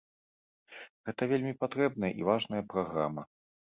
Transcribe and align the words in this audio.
Гэта 1.09 1.21
вельмі 1.31 1.53
патрэбная 1.65 2.11
і 2.23 2.29
важная 2.31 2.63
праграма. 2.73 3.21